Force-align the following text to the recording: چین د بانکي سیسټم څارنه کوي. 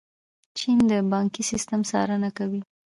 چین 0.57 0.77
د 0.91 0.93
بانکي 1.11 1.43
سیسټم 1.51 1.81
څارنه 1.89 2.29
کوي. 2.37 2.61